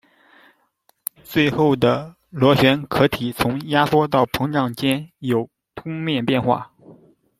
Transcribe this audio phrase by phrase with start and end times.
[1.23, 6.73] 最后的螺旋壳体从压缩到膨胀间有凸面变化。